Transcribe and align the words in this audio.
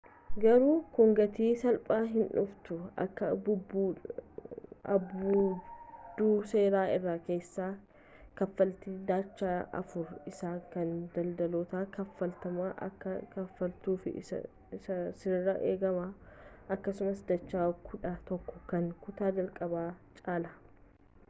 garuu 0.43 0.77
kun 0.93 1.11
gatii 1.17 1.47
salphaan 1.63 2.05
hin 2.13 2.29
dhufu 2.35 2.75
akka 3.01 3.27
abbuudduu 4.93 6.29
seera 6.53 6.79
irra 6.93 7.13
keessaa 7.27 7.67
kaffaltii 8.41 8.93
dacha 9.11 9.51
afur 9.81 10.05
isaa 10.31 10.53
kan 10.75 10.95
daldaltootan 11.19 11.85
kafaalamutti 11.97 12.87
akka 12.87 13.13
kafaaltuf 13.35 14.07
sirraa 14.31 15.57
eegamaa 15.73 16.07
akkasuma 16.77 17.13
dacha 17.33 17.69
kudha 17.91 18.15
tokko 18.31 18.57
kan 18.73 18.89
kutaa 19.05 19.31
jalqaba 19.41 19.85
caalaa 20.23 20.55